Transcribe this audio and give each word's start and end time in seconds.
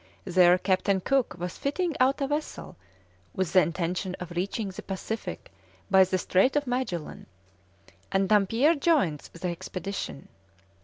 There 0.25 0.57
Captain 0.57 0.99
Cook 0.99 1.35
was 1.37 1.59
fitting 1.59 1.95
out 1.99 2.21
a 2.21 2.27
vessel, 2.27 2.75
with 3.35 3.53
the 3.53 3.61
intention 3.61 4.15
of 4.19 4.31
reaching 4.31 4.69
the 4.69 4.81
Pacific 4.81 5.51
by 5.91 6.03
the 6.05 6.17
Strait 6.17 6.55
of 6.55 6.65
Magellan, 6.65 7.27
and 8.11 8.27
Dampier 8.27 8.73
joins 8.73 9.27
the 9.29 9.49
expedition. 9.49 10.27